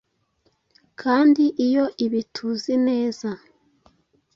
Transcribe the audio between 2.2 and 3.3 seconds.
tuzi neza